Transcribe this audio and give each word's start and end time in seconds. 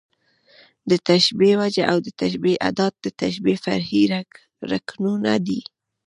د 0.89 0.91
تشبېه 1.09 1.55
وجه 1.61 1.83
او 1.91 1.97
د 2.05 2.07
تشبېه 2.21 2.57
ادات، 2.69 2.93
د 3.05 3.07
تشبېه 3.21 3.57
فرعي 3.63 4.03
رکنونه 4.71 5.31
دي. 5.47 5.61